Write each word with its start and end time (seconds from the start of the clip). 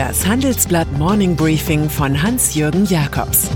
Das 0.00 0.26
Handelsblatt 0.26 0.90
Morning 0.92 1.36
Briefing 1.36 1.90
von 1.90 2.22
Hans-Jürgen 2.22 2.86
Jakobs 2.86 3.50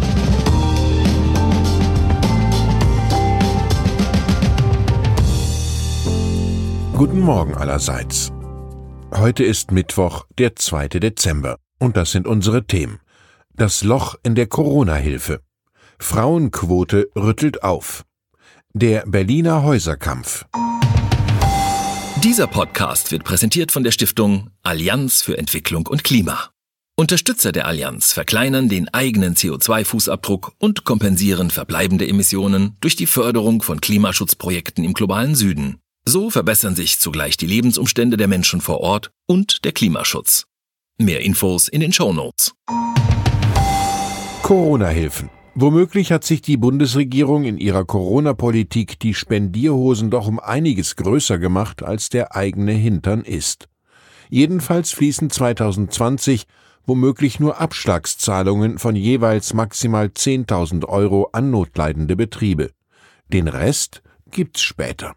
Guten 6.93 7.21
Morgen 7.21 7.55
allerseits. 7.55 8.31
Heute 9.17 9.43
ist 9.43 9.71
Mittwoch, 9.71 10.27
der 10.37 10.55
2. 10.55 10.89
Dezember, 10.89 11.57
und 11.79 11.97
das 11.97 12.13
sind 12.13 12.27
unsere 12.27 12.67
Themen. 12.67 13.01
Das 13.55 13.83
Loch 13.83 14.17
in 14.23 14.35
der 14.35 14.47
Corona-Hilfe. 14.47 15.41
Frauenquote 15.99 17.09
rüttelt 17.17 17.63
auf. 17.63 18.05
Der 18.75 19.05
Berliner 19.07 19.63
Häuserkampf. 19.63 20.45
Dieser 22.25 22.47
Podcast 22.47 23.13
wird 23.13 23.23
präsentiert 23.23 23.71
von 23.71 23.85
der 23.85 23.91
Stiftung 23.91 24.49
Allianz 24.63 25.21
für 25.21 25.37
Entwicklung 25.37 25.87
und 25.87 26.05
Klima. 26.05 26.49
Unterstützer 26.97 27.53
der 27.53 27.67
Allianz 27.67 28.15
verkleinern 28.15 28.71
den 28.71 28.89
eigenen 28.89 29.35
CO2-Fußabdruck 29.35 30.53
und 30.57 30.85
kompensieren 30.85 31.51
verbleibende 31.51 32.09
Emissionen 32.09 32.79
durch 32.81 32.97
die 32.97 33.05
Förderung 33.05 33.61
von 33.61 33.79
Klimaschutzprojekten 33.79 34.85
im 34.85 34.95
globalen 34.95 35.35
Süden. 35.35 35.81
So 36.07 36.31
verbessern 36.31 36.75
sich 36.75 36.99
zugleich 36.99 37.37
die 37.37 37.47
Lebensumstände 37.47 38.17
der 38.17 38.29
Menschen 38.29 38.63
vor 38.63 38.81
Ort 38.81 39.11
und 39.27 39.63
der 39.67 39.73
Klimaschutz. 39.73 40.47
Mehr 40.97 41.21
Infos 41.21 41.69
in 41.69 41.83
den 41.83 41.93
Show 41.93 42.15
Notes. 42.15 42.55
Corona-Hilfen. 44.41 45.29
Womöglich 45.57 46.11
hat 46.11 46.25
sich 46.25 46.43
die 46.43 46.57
Bundesregierung 46.57 47.45
in 47.45 47.59
ihrer 47.59 47.85
Corona-Politik 47.85 48.99
die 48.99 49.15
Spendierhosen 49.15 50.11
doch 50.11 50.27
um 50.27 50.41
einiges 50.41 50.97
größer 50.97 51.39
gemacht, 51.39 51.85
als 51.85 52.09
der 52.09 52.35
eigene 52.35 52.73
Hintern 52.73 53.23
ist. 53.23 53.69
Jedenfalls 54.31 54.91
fließen 54.91 55.31
2020 55.31 56.47
womöglich 56.87 57.39
nur 57.39 57.61
Abschlagszahlungen 57.61 58.79
von 58.79 58.97
jeweils 58.97 59.55
maximal 59.55 60.07
10.000 60.07 60.87
Euro 60.87 61.31
an 61.33 61.53
notleidende 61.53 62.17
Betriebe. 62.17 62.71
Den 63.33 63.47
Rest 63.47 64.03
gibt's 64.33 64.61
später. 64.61 65.15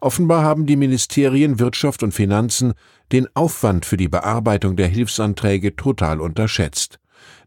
Offenbar 0.00 0.44
haben 0.44 0.66
die 0.66 0.76
Ministerien 0.76 1.58
Wirtschaft 1.58 2.04
und 2.04 2.12
Finanzen 2.12 2.74
den 3.10 3.26
Aufwand 3.34 3.84
für 3.84 3.96
die 3.96 4.08
Bearbeitung 4.08 4.76
der 4.76 4.86
Hilfsanträge 4.86 5.74
total 5.74 6.20
unterschätzt. 6.20 6.98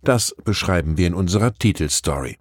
Das 0.04 0.36
beschreiben 0.44 0.98
wir 0.98 1.08
in 1.08 1.14
unserer 1.14 1.54
Titelstory. 1.54 2.38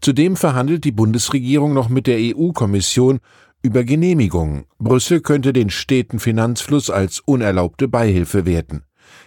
Zudem 0.00 0.36
verhandelt 0.36 0.84
die 0.84 0.92
Bundesregierung 0.92 1.72
noch 1.72 1.88
mit 1.88 2.06
der 2.06 2.18
EU-Kommission 2.18 3.20
über 3.62 3.84
Genehmigungen. 3.84 4.66
Brüssel 4.78 5.20
könnte 5.20 5.52
den 5.52 5.70
steten 5.70 6.18
Finanzfluss 6.18 6.90
als 6.90 7.20
unerlaubte 7.20 7.88
Beihilfe 7.88 8.44
werten. 8.44 8.82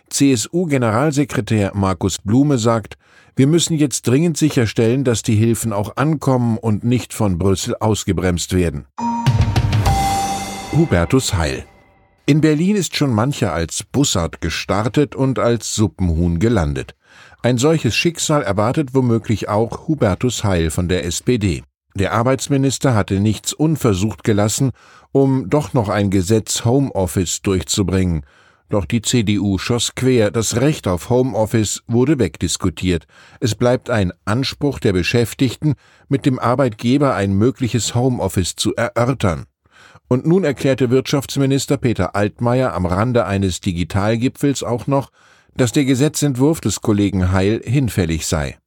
CSU-Generalsekretär 0.10 1.72
Markus 1.74 2.20
Blume 2.20 2.58
sagt, 2.58 2.98
wir 3.36 3.48
müssen 3.48 3.78
jetzt 3.78 4.08
dringend 4.08 4.38
sicherstellen, 4.38 5.04
dass 5.04 5.22
die 5.24 5.36
Hilfen 5.36 5.74
auch 5.74 5.98
ankommen 5.98 6.58
und 6.58 6.84
nicht 6.84 7.14
von 7.14 7.38
Brüssel 7.38 7.76
ausgebremst 7.80 8.54
werden. 8.54 8.86
Hubertus 10.72 11.34
Heil 11.34 11.66
in 12.30 12.42
Berlin 12.42 12.76
ist 12.76 12.98
schon 12.98 13.14
mancher 13.14 13.54
als 13.54 13.86
Bussard 13.86 14.42
gestartet 14.42 15.16
und 15.16 15.40
als 15.40 15.74
Suppenhuhn 15.74 16.40
gelandet. 16.40 16.94
Ein 17.44 17.58
solches 17.58 17.96
Schicksal 17.96 18.42
erwartet 18.42 18.94
womöglich 18.94 19.48
auch 19.48 19.88
Hubertus 19.88 20.44
Heil 20.44 20.72
von 20.72 20.90
der 20.90 21.06
SPD. 21.06 21.64
Der 21.94 22.14
Arbeitsminister 22.14 22.96
hatte 22.96 23.20
nichts 23.20 23.54
unversucht 23.54 24.24
gelassen, 24.24 24.72
um 25.12 25.50
doch 25.50 25.74
noch 25.74 25.90
ein 25.90 26.10
Gesetz 26.10 26.66
Homeoffice 26.66 27.42
durchzubringen. 27.42 28.26
Doch 28.70 28.86
die 28.86 29.02
CDU 29.02 29.58
schoss 29.58 29.96
quer, 29.96 30.30
das 30.30 30.58
Recht 30.58 30.88
auf 30.88 31.10
Homeoffice 31.10 31.84
wurde 31.88 32.20
wegdiskutiert. 32.20 33.08
Es 33.40 33.56
bleibt 33.56 33.90
ein 33.90 34.12
Anspruch 34.26 34.80
der 34.80 34.94
Beschäftigten, 34.94 35.76
mit 36.10 36.26
dem 36.26 36.38
Arbeitgeber 36.38 37.16
ein 37.16 37.34
mögliches 37.34 37.96
Homeoffice 37.96 38.56
zu 38.56 38.76
erörtern. 38.76 39.46
Und 40.10 40.26
nun 40.26 40.44
erklärte 40.44 40.90
Wirtschaftsminister 40.90 41.78
Peter 41.78 42.16
Altmaier 42.16 42.74
am 42.74 42.86
Rande 42.86 43.26
eines 43.26 43.62
Digitalgipfels 43.62 44.64
auch 44.64 44.88
noch, 44.88 45.12
dass 45.58 45.72
der 45.72 45.86
Gesetzentwurf 45.86 46.62
des 46.62 46.82
Kollegen 46.82 47.32
Heil 47.32 47.62
hinfällig 47.66 48.26
sei. 48.28 48.58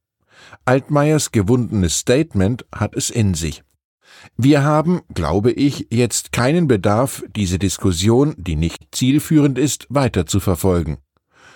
Altmaiers 0.65 1.31
gewundenes 1.31 1.97
Statement 1.97 2.65
hat 2.75 2.95
es 2.95 3.09
in 3.09 3.33
sich. 3.33 3.63
Wir 4.37 4.63
haben, 4.63 5.01
glaube 5.13 5.51
ich, 5.51 5.87
jetzt 5.89 6.31
keinen 6.31 6.67
Bedarf, 6.67 7.23
diese 7.35 7.57
Diskussion, 7.57 8.35
die 8.37 8.55
nicht 8.55 8.89
zielführend 8.91 9.57
ist, 9.57 9.87
weiter 9.89 10.25
zu 10.25 10.39
verfolgen. 10.39 10.97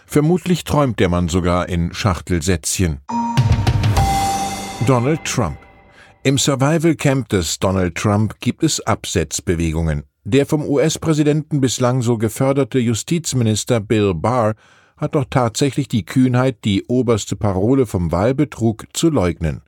Vermutlich 0.07 0.63
träumt 0.63 0.99
der 0.99 1.09
Mann 1.09 1.27
sogar 1.27 1.67
in 1.67 1.93
Schachtelsätzchen. 1.93 3.01
Donald 4.87 5.23
Trump. 5.25 5.57
Im 6.23 6.37
Survival 6.37 6.95
Camp 6.95 7.29
des 7.29 7.59
Donald 7.59 7.95
Trump 7.95 8.39
gibt 8.39 8.63
es 8.63 8.79
Absetzbewegungen. 8.81 10.03
Der 10.23 10.45
vom 10.45 10.67
US-Präsidenten 10.67 11.61
bislang 11.61 12.01
so 12.01 12.17
geförderte 12.17 12.79
Justizminister 12.79 13.79
Bill 13.79 14.15
Barr 14.15 14.55
hat 14.97 15.15
doch 15.15 15.25
tatsächlich 15.29 15.87
die 15.87 16.05
Kühnheit, 16.05 16.63
die 16.63 16.85
oberste 16.87 17.35
Parole 17.35 17.85
vom 17.85 18.11
Wahlbetrug 18.11 18.85
zu 18.93 19.09
leugnen. 19.09 19.61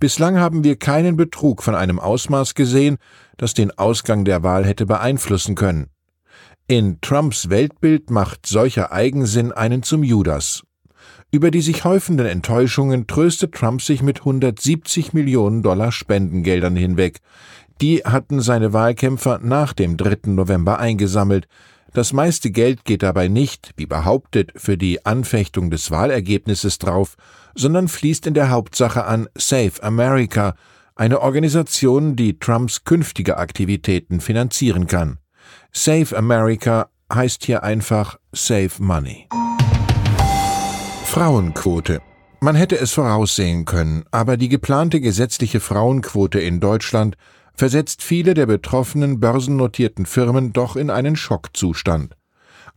Bislang 0.00 0.38
haben 0.38 0.62
wir 0.62 0.76
keinen 0.76 1.16
Betrug 1.16 1.62
von 1.62 1.74
einem 1.74 1.98
Ausmaß 1.98 2.54
gesehen, 2.54 2.98
das 3.36 3.54
den 3.54 3.76
Ausgang 3.76 4.24
der 4.24 4.42
Wahl 4.42 4.64
hätte 4.64 4.86
beeinflussen 4.86 5.54
können. 5.54 5.88
In 6.68 7.00
Trumps 7.00 7.48
Weltbild 7.48 8.10
macht 8.10 8.46
solcher 8.46 8.92
Eigensinn 8.92 9.52
einen 9.52 9.82
zum 9.82 10.04
Judas. 10.04 10.62
Über 11.30 11.50
die 11.50 11.60
sich 11.60 11.84
häufenden 11.84 12.26
Enttäuschungen 12.26 13.06
tröstet 13.06 13.54
Trump 13.54 13.82
sich 13.82 14.02
mit 14.02 14.20
170 14.20 15.12
Millionen 15.12 15.62
Dollar 15.62 15.92
Spendengeldern 15.92 16.76
hinweg. 16.76 17.20
Die 17.80 17.98
hatten 17.98 18.40
seine 18.40 18.72
Wahlkämpfer 18.72 19.40
nach 19.42 19.72
dem 19.72 19.96
3. 19.96 20.30
November 20.30 20.78
eingesammelt, 20.78 21.46
das 21.92 22.12
meiste 22.12 22.50
Geld 22.50 22.84
geht 22.84 23.02
dabei 23.02 23.28
nicht, 23.28 23.72
wie 23.76 23.86
behauptet, 23.86 24.52
für 24.56 24.76
die 24.76 25.04
Anfechtung 25.06 25.70
des 25.70 25.90
Wahlergebnisses 25.90 26.78
drauf, 26.78 27.16
sondern 27.54 27.88
fließt 27.88 28.26
in 28.26 28.34
der 28.34 28.50
Hauptsache 28.50 29.04
an 29.04 29.28
Save 29.34 29.82
America, 29.82 30.54
eine 30.94 31.20
Organisation, 31.20 32.16
die 32.16 32.38
Trumps 32.38 32.84
künftige 32.84 33.38
Aktivitäten 33.38 34.20
finanzieren 34.20 34.86
kann. 34.86 35.18
Save 35.72 36.16
America 36.16 36.88
heißt 37.12 37.44
hier 37.44 37.62
einfach 37.62 38.18
Save 38.32 38.70
Money. 38.78 39.28
Frauenquote. 41.04 42.00
Man 42.40 42.54
hätte 42.54 42.78
es 42.78 42.92
voraussehen 42.92 43.64
können, 43.64 44.04
aber 44.10 44.36
die 44.36 44.48
geplante 44.48 45.00
gesetzliche 45.00 45.58
Frauenquote 45.58 46.38
in 46.38 46.60
Deutschland 46.60 47.16
versetzt 47.58 48.04
viele 48.04 48.34
der 48.34 48.46
betroffenen 48.46 49.18
börsennotierten 49.18 50.06
Firmen 50.06 50.52
doch 50.52 50.76
in 50.76 50.90
einen 50.90 51.16
Schockzustand. 51.16 52.14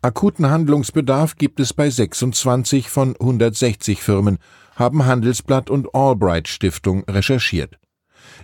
Akuten 0.01 0.49
Handlungsbedarf 0.49 1.35
gibt 1.35 1.59
es 1.59 1.71
bei 1.71 1.87
26 1.87 2.89
von 2.89 3.15
160 3.15 4.01
Firmen, 4.01 4.39
haben 4.75 5.05
Handelsblatt 5.05 5.69
und 5.69 5.93
Albright 5.93 6.47
Stiftung 6.47 7.03
recherchiert. 7.07 7.77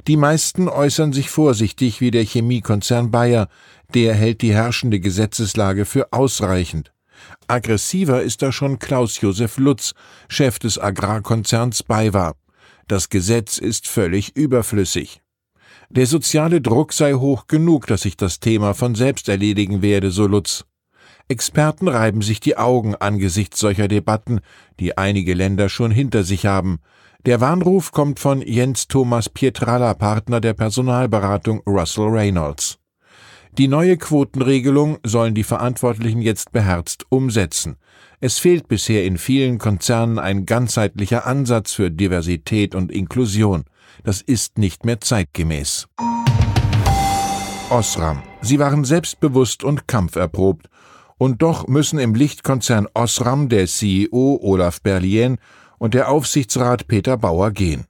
Die 0.05 0.15
meisten 0.15 0.69
äußern 0.69 1.11
sich 1.11 1.31
vorsichtig 1.31 2.01
wie 2.01 2.11
der 2.11 2.23
Chemiekonzern 2.23 3.09
Bayer, 3.09 3.47
der 3.95 4.13
hält 4.13 4.43
die 4.43 4.53
herrschende 4.53 4.99
Gesetzeslage 4.99 5.85
für 5.85 6.13
ausreichend. 6.13 6.93
Aggressiver 7.47 8.21
ist 8.21 8.43
da 8.43 8.51
schon 8.51 8.77
Klaus-Josef 8.77 9.57
Lutz, 9.57 9.95
Chef 10.29 10.59
des 10.59 10.79
Agrarkonzerns 10.79 11.81
BayWa. 11.81 12.35
Das 12.87 13.09
Gesetz 13.09 13.57
ist 13.57 13.87
völlig 13.87 14.37
überflüssig. 14.37 15.23
Der 15.89 16.05
soziale 16.05 16.59
Druck 16.59 16.91
sei 16.91 17.13
hoch 17.13 17.47
genug, 17.47 17.87
dass 17.87 18.01
sich 18.01 18.17
das 18.17 18.39
Thema 18.39 18.73
von 18.73 18.93
selbst 18.93 19.29
erledigen 19.29 19.81
werde, 19.81 20.11
so 20.11 20.27
Lutz. 20.27 20.65
Experten 21.29 21.87
reiben 21.87 22.21
sich 22.21 22.39
die 22.39 22.57
Augen 22.57 22.95
angesichts 22.95 23.59
solcher 23.59 23.87
Debatten, 23.87 24.39
die 24.79 24.97
einige 24.97 25.33
Länder 25.33 25.69
schon 25.69 25.91
hinter 25.91 26.23
sich 26.23 26.45
haben. 26.45 26.79
Der 27.25 27.41
Warnruf 27.41 27.91
kommt 27.91 28.19
von 28.19 28.41
Jens 28.41 28.87
Thomas 28.87 29.29
Pietrala, 29.29 29.93
Partner 29.93 30.39
der 30.39 30.53
Personalberatung 30.53 31.61
Russell 31.65 32.07
Reynolds. 32.07 32.79
Die 33.57 33.67
neue 33.67 33.97
Quotenregelung 33.97 34.99
sollen 35.03 35.33
die 35.33 35.43
Verantwortlichen 35.43 36.21
jetzt 36.21 36.51
beherzt 36.51 37.07
umsetzen. 37.09 37.77
Es 38.19 38.37
fehlt 38.37 38.67
bisher 38.67 39.03
in 39.03 39.17
vielen 39.17 39.57
Konzernen 39.57 40.19
ein 40.19 40.45
ganzheitlicher 40.45 41.25
Ansatz 41.25 41.73
für 41.73 41.89
Diversität 41.89 42.75
und 42.75 42.91
Inklusion. 42.91 43.63
Das 44.03 44.21
ist 44.21 44.59
nicht 44.59 44.85
mehr 44.85 45.01
zeitgemäß. 45.01 45.87
Osram. 47.71 48.21
Sie 48.41 48.59
waren 48.59 48.85
selbstbewusst 48.85 49.63
und 49.63 49.87
kampferprobt. 49.87 50.69
Und 51.17 51.41
doch 51.41 51.67
müssen 51.67 51.97
im 51.97 52.13
Lichtkonzern 52.13 52.87
Osram 52.93 53.49
der 53.49 53.65
CEO 53.65 54.37
Olaf 54.39 54.83
Berlien 54.83 55.39
und 55.79 55.95
der 55.95 56.09
Aufsichtsrat 56.11 56.87
Peter 56.87 57.17
Bauer 57.17 57.49
gehen. 57.49 57.87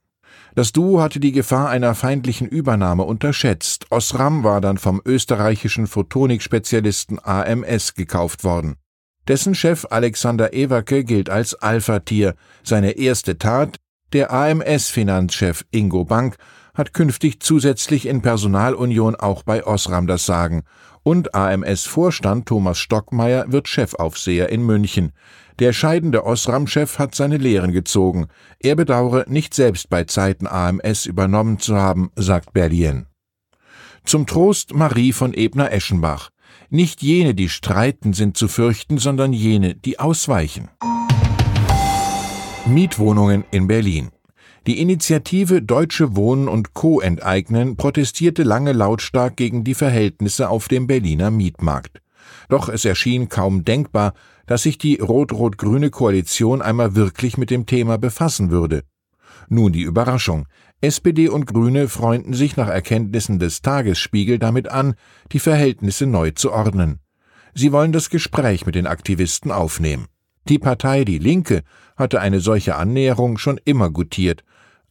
Das 0.58 0.72
Duo 0.72 1.00
hatte 1.00 1.20
die 1.20 1.30
Gefahr 1.30 1.68
einer 1.68 1.94
feindlichen 1.94 2.48
Übernahme 2.48 3.04
unterschätzt. 3.04 3.86
Osram 3.90 4.42
war 4.42 4.60
dann 4.60 4.76
vom 4.76 5.00
österreichischen 5.04 5.86
Photonik-Spezialisten 5.86 7.20
AMS 7.22 7.94
gekauft 7.94 8.42
worden. 8.42 8.74
Dessen 9.28 9.54
Chef 9.54 9.86
Alexander 9.88 10.52
Ewerke 10.54 11.04
gilt 11.04 11.30
als 11.30 11.54
Alpha-Tier. 11.54 12.34
Seine 12.64 12.98
erste 12.98 13.38
Tat, 13.38 13.76
der 14.12 14.32
AMS-Finanzchef 14.32 15.64
Ingo 15.70 16.04
Bank, 16.04 16.38
hat 16.74 16.92
künftig 16.92 17.40
zusätzlich 17.40 18.06
in 18.06 18.20
Personalunion 18.20 19.14
auch 19.14 19.44
bei 19.44 19.64
Osram 19.64 20.08
das 20.08 20.26
Sagen. 20.26 20.64
Und 21.08 21.34
AMS-Vorstand 21.34 22.44
Thomas 22.44 22.76
Stockmeier 22.76 23.50
wird 23.50 23.66
Chefaufseher 23.66 24.50
in 24.50 24.60
München. 24.60 25.12
Der 25.58 25.72
scheidende 25.72 26.26
Osram-Chef 26.26 26.98
hat 26.98 27.14
seine 27.14 27.38
Lehren 27.38 27.72
gezogen. 27.72 28.26
Er 28.60 28.76
bedauere, 28.76 29.24
nicht 29.26 29.54
selbst 29.54 29.88
bei 29.88 30.04
Zeiten 30.04 30.46
AMS 30.46 31.06
übernommen 31.06 31.60
zu 31.60 31.76
haben, 31.76 32.10
sagt 32.14 32.52
Berlien. 32.52 33.06
Zum 34.04 34.26
Trost 34.26 34.74
Marie 34.74 35.14
von 35.14 35.32
Ebner-Eschenbach. 35.32 36.28
Nicht 36.68 37.00
jene, 37.00 37.34
die 37.34 37.48
streiten, 37.48 38.12
sind 38.12 38.36
zu 38.36 38.46
fürchten, 38.46 38.98
sondern 38.98 39.32
jene, 39.32 39.74
die 39.76 39.98
ausweichen. 39.98 40.68
Mietwohnungen 42.66 43.44
in 43.50 43.66
Berlin. 43.66 44.10
Die 44.68 44.82
Initiative 44.82 45.62
Deutsche 45.62 46.14
Wohnen 46.14 46.46
und 46.46 46.74
Co. 46.74 47.00
enteignen 47.00 47.78
protestierte 47.78 48.42
lange 48.42 48.72
lautstark 48.72 49.34
gegen 49.34 49.64
die 49.64 49.72
Verhältnisse 49.72 50.50
auf 50.50 50.68
dem 50.68 50.86
Berliner 50.86 51.30
Mietmarkt. 51.30 52.02
Doch 52.50 52.68
es 52.68 52.84
erschien 52.84 53.30
kaum 53.30 53.64
denkbar, 53.64 54.12
dass 54.44 54.64
sich 54.64 54.76
die 54.76 54.96
rot-rot-grüne 54.96 55.88
Koalition 55.88 56.60
einmal 56.60 56.94
wirklich 56.94 57.38
mit 57.38 57.48
dem 57.48 57.64
Thema 57.64 57.96
befassen 57.96 58.50
würde. 58.50 58.82
Nun 59.48 59.72
die 59.72 59.80
Überraschung. 59.80 60.46
SPD 60.82 61.30
und 61.30 61.46
Grüne 61.46 61.88
freunden 61.88 62.34
sich 62.34 62.58
nach 62.58 62.68
Erkenntnissen 62.68 63.38
des 63.38 63.62
Tagesspiegel 63.62 64.38
damit 64.38 64.70
an, 64.70 64.96
die 65.32 65.38
Verhältnisse 65.38 66.04
neu 66.04 66.32
zu 66.32 66.52
ordnen. 66.52 66.98
Sie 67.54 67.72
wollen 67.72 67.92
das 67.92 68.10
Gespräch 68.10 68.66
mit 68.66 68.74
den 68.74 68.86
Aktivisten 68.86 69.50
aufnehmen. 69.50 70.08
Die 70.46 70.58
Partei 70.58 71.04
Die 71.04 71.18
Linke 71.18 71.62
hatte 71.96 72.20
eine 72.20 72.40
solche 72.40 72.76
Annäherung 72.76 73.38
schon 73.38 73.58
immer 73.64 73.90
gutiert. 73.90 74.44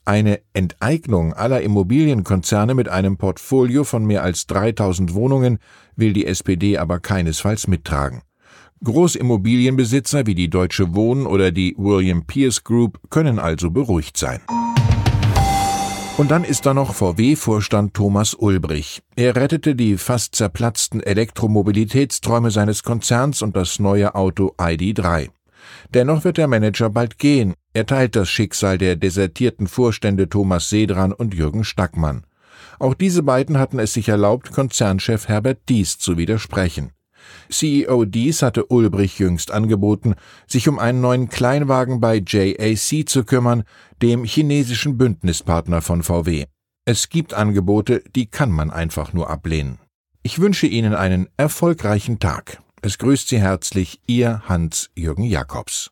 Eine 0.08 0.40
Enteignung 0.54 1.34
aller 1.34 1.60
Immobilienkonzerne 1.60 2.74
mit 2.76 2.88
einem 2.88 3.18
Portfolio 3.18 3.84
von 3.84 4.06
mehr 4.06 4.24
als 4.24 4.48
3000 4.48 5.14
Wohnungen 5.14 5.60
will 5.98 6.14
die 6.14 6.26
SPD 6.26 6.78
aber 6.78 7.02
keinesfalls 7.02 7.68
mittragen. 7.68 8.22
Großimmobilienbesitzer 8.86 10.26
wie 10.26 10.34
die 10.34 10.50
Deutsche 10.50 10.96
Wohnen 10.96 11.26
oder 11.26 11.52
die 11.52 11.76
William 11.78 12.26
Pierce 12.26 12.64
Group 12.64 13.02
können 13.10 13.38
also 13.38 13.70
beruhigt 13.70 14.16
sein. 14.16 14.40
Und 16.16 16.32
dann 16.32 16.46
ist 16.46 16.66
da 16.66 16.74
noch 16.74 16.96
VW-Vorstand 16.96 17.94
Thomas 17.94 18.34
Ulbrich. 18.34 19.02
Er 19.18 19.36
rettete 19.36 19.76
die 19.76 19.98
fast 19.98 20.36
zerplatzten 20.36 21.04
Elektromobilitätsträume 21.04 22.50
seines 22.52 22.84
Konzerns 22.84 23.42
und 23.42 23.58
das 23.58 23.80
neue 23.80 24.16
Auto 24.16 24.54
ID3. 24.58 25.32
Dennoch 25.94 26.24
wird 26.24 26.38
der 26.38 26.48
Manager 26.48 26.90
bald 26.90 27.18
gehen. 27.18 27.56
Er 27.78 27.86
teilt 27.86 28.16
das 28.16 28.28
Schicksal 28.28 28.80
der 28.80 28.96
desertierten 28.96 29.68
Vorstände 29.68 30.28
Thomas 30.28 30.68
Sedran 30.68 31.14
und 31.14 31.36
Jürgen 31.36 31.64
Stackmann. 31.64 32.26
Auch 32.80 32.96
diese 32.96 33.22
beiden 33.22 33.60
hatten 33.60 33.78
es 33.78 33.94
sich 33.94 34.10
erlaubt, 34.10 34.52
Konzernchef 34.52 35.28
Herbert 35.28 35.60
Dies 35.70 36.00
zu 36.00 36.18
widersprechen. 36.18 36.90
CEO 37.52 38.06
Dies 38.06 38.42
hatte 38.42 38.66
Ulbrich 38.66 39.20
jüngst 39.20 39.52
angeboten, 39.52 40.16
sich 40.48 40.68
um 40.68 40.80
einen 40.80 41.02
neuen 41.02 41.30
Kleinwagen 41.30 42.00
bei 42.00 42.20
JAC 42.26 43.08
zu 43.08 43.24
kümmern, 43.24 43.64
dem 44.02 44.24
chinesischen 44.24 44.98
Bündnispartner 44.98 45.84
von 45.84 46.02
VW. 46.02 46.46
Es 46.84 47.10
gibt 47.10 47.36
Angebote, 47.36 48.02
die 48.16 48.26
kann 48.26 48.50
man 48.50 48.72
einfach 48.72 49.14
nur 49.14 49.30
ablehnen. 49.30 49.78
Ich 50.24 50.40
wünsche 50.40 50.66
Ihnen 50.66 50.96
einen 50.96 51.30
erfolgreichen 51.38 52.18
Tag. 52.18 52.60
Es 52.82 52.98
grüßt 52.98 53.28
Sie 53.28 53.40
herzlich 53.40 54.02
Ihr 54.08 54.42
Hans-Jürgen 54.48 55.26
Jakobs. 55.26 55.92